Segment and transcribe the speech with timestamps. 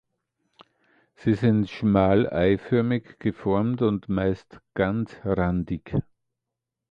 [1.13, 5.93] Sie sind schmal-eiförmig geformt und meist ganzrandig.